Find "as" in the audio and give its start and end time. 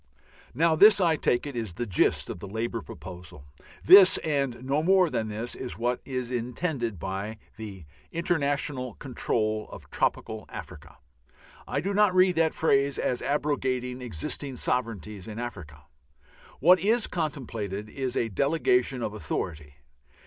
12.97-13.21